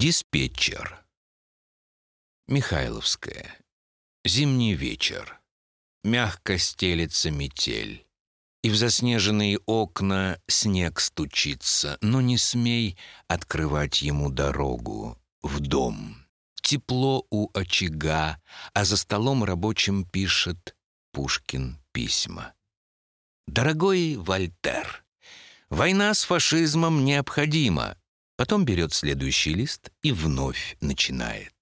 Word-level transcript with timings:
Диспетчер. 0.00 1.04
Михайловская. 2.46 3.58
Зимний 4.24 4.74
вечер. 4.74 5.40
Мягко 6.04 6.56
стелется 6.56 7.32
метель. 7.32 8.06
И 8.62 8.70
в 8.70 8.76
заснеженные 8.76 9.58
окна 9.66 10.40
снег 10.46 11.00
стучится, 11.00 11.98
но 12.00 12.20
не 12.20 12.38
смей 12.38 12.96
открывать 13.26 14.00
ему 14.00 14.30
дорогу 14.30 15.20
в 15.42 15.58
дом. 15.58 16.28
Тепло 16.62 17.26
у 17.30 17.50
очага, 17.52 18.40
а 18.74 18.84
за 18.84 18.96
столом 18.96 19.42
рабочим 19.42 20.04
пишет 20.04 20.76
Пушкин 21.10 21.76
письма. 21.90 22.54
«Дорогой 23.48 24.14
Вольтер, 24.14 25.04
война 25.70 26.14
с 26.14 26.22
фашизмом 26.22 27.04
необходима, 27.04 27.97
Потом 28.38 28.64
берет 28.64 28.94
следующий 28.94 29.52
лист 29.52 29.90
и 30.00 30.12
вновь 30.12 30.76
начинает. 30.80 31.52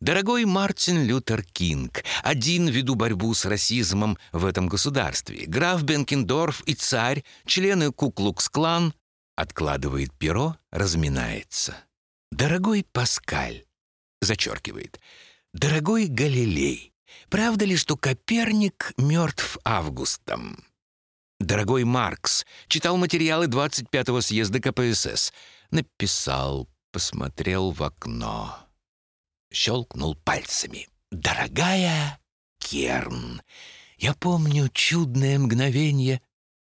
Дорогой 0.00 0.44
Мартин 0.46 1.04
Лютер 1.04 1.44
Кинг, 1.44 2.02
один 2.24 2.66
веду 2.66 2.96
борьбу 2.96 3.32
с 3.32 3.44
расизмом 3.44 4.18
в 4.32 4.44
этом 4.44 4.66
государстве. 4.66 5.46
Граф 5.46 5.84
Бенкендорф 5.84 6.62
и 6.66 6.74
царь, 6.74 7.22
члены 7.46 7.92
Куклукс-клан, 7.92 8.94
откладывает 9.36 10.12
перо, 10.12 10.56
разминается. 10.72 11.76
Дорогой 12.32 12.84
Паскаль, 12.90 13.64
зачеркивает. 14.20 14.98
Дорогой 15.52 16.08
Галилей, 16.08 16.92
правда 17.30 17.64
ли, 17.64 17.76
что 17.76 17.96
Коперник 17.96 18.92
мертв 18.96 19.56
августом? 19.62 20.64
Дорогой 21.52 21.84
Маркс, 21.84 22.46
читал 22.66 22.96
материалы 22.96 23.44
25-го 23.44 24.22
съезда 24.22 24.58
КПСС. 24.58 25.34
Написал, 25.70 26.66
посмотрел 26.92 27.72
в 27.72 27.82
окно. 27.82 28.56
Щелкнул 29.52 30.14
пальцами. 30.14 30.88
«Дорогая 31.10 32.18
Керн, 32.58 33.42
я 33.98 34.14
помню 34.14 34.70
чудное 34.72 35.38
мгновение». 35.38 36.22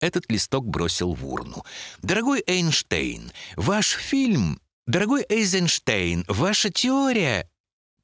Этот 0.00 0.28
листок 0.32 0.66
бросил 0.66 1.14
в 1.14 1.24
урну. 1.24 1.62
«Дорогой 2.02 2.42
Эйнштейн, 2.44 3.30
ваш 3.54 3.90
фильм...» 3.90 4.60
«Дорогой 4.88 5.24
Эйзенштейн, 5.28 6.24
ваша 6.26 6.70
теория...» 6.70 7.48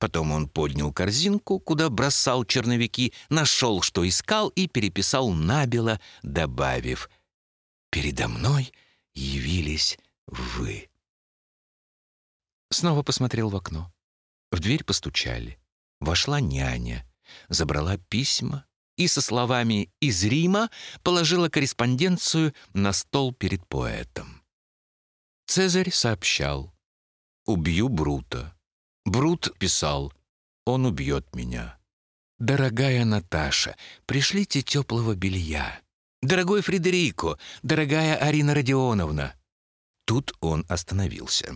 Потом 0.03 0.33
он 0.33 0.49
поднял 0.49 0.93
корзинку, 0.93 1.61
куда 1.61 1.89
бросал 1.89 2.45
черновики, 2.45 3.13
нашел, 3.29 3.83
что 3.83 4.09
искал, 4.09 4.49
и 4.49 4.67
переписал 4.67 5.31
набело, 5.31 6.01
добавив 6.25 7.09
«Передо 7.89 8.27
мной 8.27 8.73
явились 9.15 10.01
вы». 10.27 10.91
Снова 12.71 13.05
посмотрел 13.05 13.49
в 13.49 13.55
окно. 13.55 13.93
В 14.51 14.59
дверь 14.59 14.83
постучали. 14.83 15.61
Вошла 16.01 16.41
няня, 16.41 17.09
забрала 17.49 17.97
письма 17.97 18.67
и 18.97 19.07
со 19.07 19.21
словами 19.21 19.93
«из 20.01 20.25
Рима» 20.25 20.69
положила 21.05 21.49
корреспонденцию 21.49 22.55
на 22.75 22.93
стол 22.93 23.33
перед 23.33 23.65
поэтом. 23.69 24.43
Цезарь 25.47 25.93
сообщал 25.93 26.75
«Убью 27.47 27.89
Брута». 27.89 28.53
Брут 29.05 29.57
писал 29.59 30.13
«Он 30.65 30.87
убьет 30.87 31.35
меня». 31.35 31.79
«Дорогая 32.39 33.05
Наташа, 33.05 33.77
пришлите 34.07 34.63
теплого 34.63 35.15
белья». 35.15 35.81
«Дорогой 36.23 36.63
Фредерико, 36.63 37.39
дорогая 37.63 38.17
Арина 38.17 38.55
Родионовна». 38.55 39.35
Тут 40.05 40.33
он 40.41 40.65
остановился. 40.69 41.55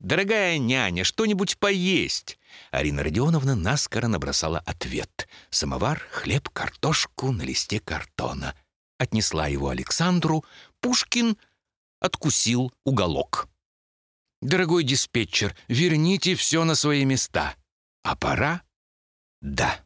«Дорогая 0.00 0.58
няня, 0.58 1.04
что-нибудь 1.04 1.58
поесть!» 1.58 2.38
Арина 2.70 3.02
Родионовна 3.02 3.54
наскоро 3.54 4.06
набросала 4.06 4.58
ответ. 4.60 5.28
Самовар, 5.50 6.02
хлеб, 6.10 6.48
картошку 6.50 7.32
на 7.32 7.42
листе 7.42 7.80
картона. 7.80 8.54
Отнесла 8.98 9.46
его 9.46 9.68
Александру. 9.68 10.44
Пушкин 10.80 11.36
откусил 12.00 12.72
уголок. 12.84 13.48
«Дорогой 14.46 14.84
диспетчер, 14.84 15.56
верните 15.66 16.36
все 16.36 16.62
на 16.62 16.76
свои 16.76 17.04
места. 17.04 17.56
А 18.04 18.14
пора?» 18.14 18.62
«Да». 19.40 19.85